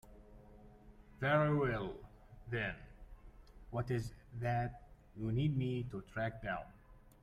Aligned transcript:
Very 1.19 1.53
well 1.55 1.93
then, 2.49 2.73
what 3.69 3.91
is 3.91 4.07
it 4.09 4.39
that 4.41 4.87
you 5.15 5.31
need 5.31 5.55
me 5.55 5.83
to 5.91 6.01
track 6.11 6.41
down? 6.41 6.65